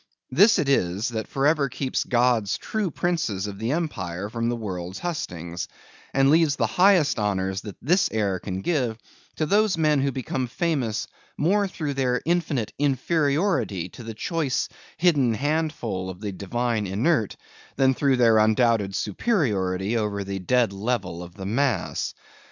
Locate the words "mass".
21.45-22.15